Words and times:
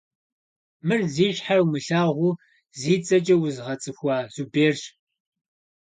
Мыр 0.87 1.01
зи 1.13 1.27
щхьэр 1.35 1.59
умылъагъуу 1.63 2.39
зи 2.79 2.95
цӏэкӏэ 3.05 3.35
уэзгъэцӏыхуа 3.41 4.17
Зуберщ. 4.33 4.81